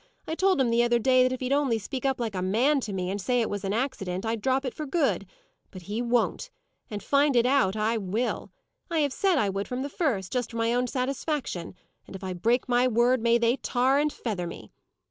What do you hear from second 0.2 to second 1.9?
I told him the other day that if he'd only